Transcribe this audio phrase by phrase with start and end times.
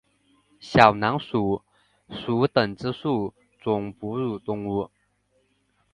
[0.59, 1.61] 小囊鼠
[2.09, 4.89] 属等之数种哺乳动物。